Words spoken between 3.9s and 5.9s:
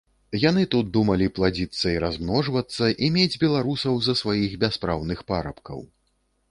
за сваіх бяспраўных парабкаў.